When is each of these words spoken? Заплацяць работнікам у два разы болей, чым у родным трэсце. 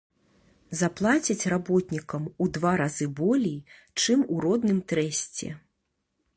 Заплацяць 0.79 1.49
работнікам 1.53 2.23
у 2.45 2.49
два 2.57 2.73
разы 2.83 3.07
болей, 3.21 3.57
чым 4.01 4.19
у 4.37 4.41
родным 4.47 4.81
трэсце. 4.93 5.47